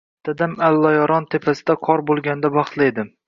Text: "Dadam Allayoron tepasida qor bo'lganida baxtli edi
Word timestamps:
"Dadam 0.27 0.55
Allayoron 0.69 1.27
tepasida 1.35 1.77
qor 1.89 2.05
bo'lganida 2.09 2.53
baxtli 2.59 2.89
edi 2.93 3.07